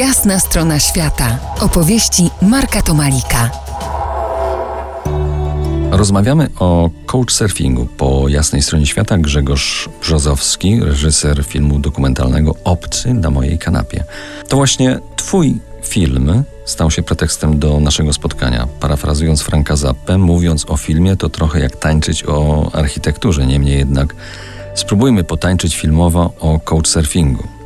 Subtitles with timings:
[0.00, 1.38] Jasna strona świata.
[1.60, 3.50] Opowieści Marka Tomalika.
[5.90, 7.86] Rozmawiamy o couchsurfingu.
[7.86, 14.04] Po jasnej stronie świata Grzegorz Brzozowski, reżyser filmu dokumentalnego Obcy na mojej kanapie.
[14.48, 18.68] To właśnie twój film stał się pretekstem do naszego spotkania.
[18.80, 23.46] Parafrazując Franka Zappę, mówiąc o filmie, to trochę jak tańczyć o architekturze.
[23.46, 24.14] Niemniej jednak
[24.74, 27.59] spróbujmy potańczyć filmowo o couchsurfingu.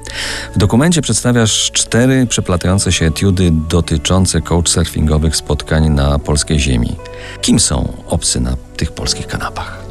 [0.55, 6.97] W dokumencie przedstawiasz cztery przeplatające się etiudy dotyczące couchsurfingowych spotkań na polskiej ziemi.
[7.41, 9.84] Kim są obcy na tych polskich kanapach?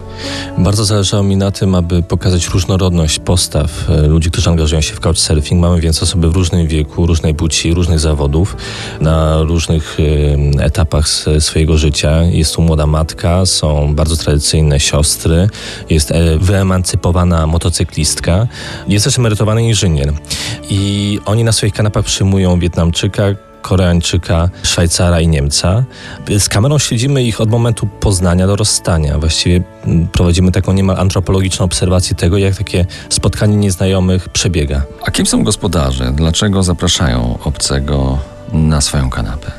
[0.58, 5.00] Bardzo zależało mi na tym, aby pokazać różnorodność postaw e, ludzi, którzy angażują się w
[5.00, 5.62] couchsurfing.
[5.62, 8.58] Mamy więc osoby w różnym wieku, różnej płci, różnych zawodów,
[9.02, 9.98] na różnych
[10.60, 11.08] e, etapach
[11.40, 12.24] swojego życia.
[12.24, 15.50] Jest tu młoda matka, są bardzo tradycyjne siostry,
[15.90, 18.48] jest e, wyemancypowana motocyklistka,
[18.88, 20.14] jest też emerytowany inżynier.
[20.70, 23.24] I oni na swoich kanapach przyjmują Wietnamczyka,
[23.64, 25.84] Koreańczyka, Szwajcara i Niemca.
[26.40, 29.20] Z kamerą śledzimy ich od momentu poznania do rozstania.
[29.20, 34.82] Właściwie mm, prowadzimy taką niemal antropologiczną obserwację tego, jak takie spotkanie nieznajomych przebiega.
[35.06, 36.12] A kim są gospodarze?
[36.16, 38.20] Dlaczego zapraszają obcego
[38.54, 39.52] na swoją kanapę?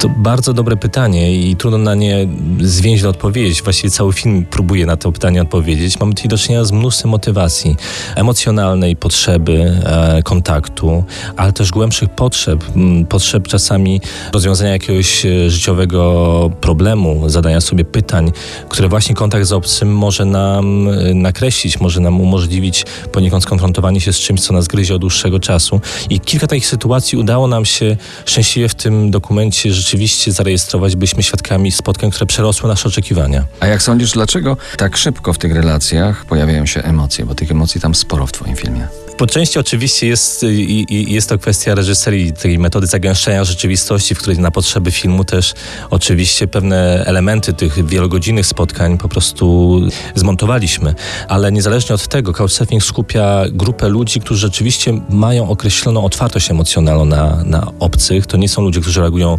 [0.00, 2.28] To bardzo dobre pytanie i trudno na nie
[2.60, 3.62] zwięźle odpowiedzieć.
[3.62, 6.00] Właściwie cały film próbuje na to pytanie odpowiedzieć.
[6.00, 7.76] Mamy tutaj do czynienia z mnóstwem motywacji
[8.16, 11.04] emocjonalnej, potrzeby e, kontaktu,
[11.36, 12.64] ale też głębszych potrzeb.
[13.08, 14.00] Potrzeb czasami
[14.32, 18.32] rozwiązania jakiegoś e, życiowego problemu, zadania sobie pytań,
[18.68, 24.12] które właśnie kontakt z obcym może nam e, nakreślić, może nam umożliwić poniekąd skonfrontowanie się
[24.12, 25.80] z czymś, co nas gryzie od dłuższego czasu.
[26.10, 29.39] I kilka takich sytuacji udało nam się szczęśliwie w tym dokumencie
[29.72, 30.96] rzeczywiście zarejestrować.
[30.96, 33.44] Byliśmy świadkami spotkań, które przerosły nasze oczekiwania.
[33.60, 37.26] A jak sądzisz, dlaczego tak szybko w tych relacjach pojawiają się emocje?
[37.26, 39.09] Bo tych emocji tam sporo w Twoim filmie.
[39.20, 40.46] Po części oczywiście jest,
[40.88, 45.54] jest to kwestia reżyserii, tej metody zagęszczenia rzeczywistości, w której na potrzeby filmu też
[45.90, 49.80] oczywiście pewne elementy tych wielogodzinnych spotkań po prostu
[50.14, 50.94] zmontowaliśmy.
[51.28, 57.44] Ale niezależnie od tego, Couchsurfing skupia grupę ludzi, którzy rzeczywiście mają określoną otwartość emocjonalną na,
[57.44, 58.26] na obcych.
[58.26, 59.38] To nie są ludzie, którzy reagują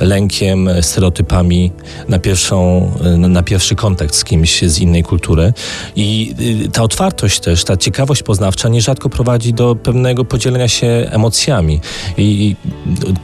[0.00, 1.72] lękiem, stereotypami
[2.08, 5.52] na, pierwszą, na pierwszy kontakt z kimś z innej kultury.
[5.96, 6.34] I
[6.66, 11.80] y, ta otwartość też, ta ciekawość poznawcza nierzadko prowadzi do pewnego podzielenia się emocjami.
[12.16, 12.56] I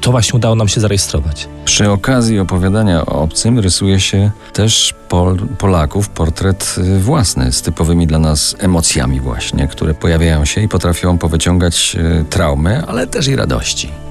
[0.00, 1.48] to właśnie udało nam się zarejestrować.
[1.64, 8.06] Przy okazji opowiadania o obcym rysuje się też Pol Polaków portret y, własny z typowymi
[8.06, 13.36] dla nas emocjami właśnie, które pojawiają się i potrafią powyciągać y, traumy, ale też i
[13.36, 14.03] radości.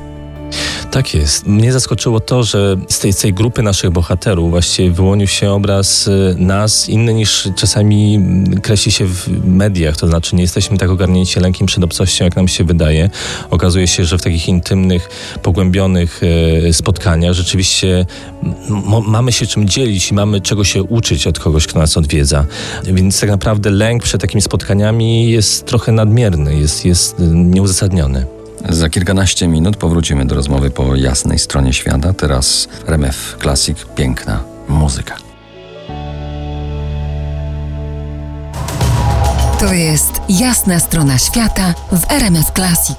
[0.93, 1.47] Tak jest.
[1.47, 6.07] Mnie zaskoczyło to, że z tej, z tej grupy naszych bohaterów właściwie wyłonił się obraz
[6.07, 8.19] y, nas inny niż czasami
[8.61, 9.97] kreśli się w mediach.
[9.97, 13.09] To znaczy nie jesteśmy tak ogarnięci lękiem przed obcością, jak nam się wydaje.
[13.49, 15.09] Okazuje się, że w takich intymnych,
[15.43, 16.21] pogłębionych
[16.67, 18.05] y, spotkaniach rzeczywiście
[19.07, 22.45] mamy się czym dzielić i mamy czego się uczyć od kogoś, kto nas odwiedza.
[22.83, 28.42] Więc tak naprawdę lęk przed takimi spotkaniami jest trochę nadmierny, jest, jest y, nieuzasadniony.
[28.69, 32.13] Za kilkanaście minut powrócimy do rozmowy po jasnej stronie świata.
[32.13, 35.15] Teraz RMF Classic, piękna muzyka.
[39.59, 42.97] To jest jasna strona świata w RMF Classic.